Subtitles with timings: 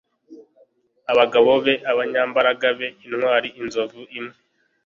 [1.11, 4.35] abagabo b abanyambaraga b intwari inzovu imwe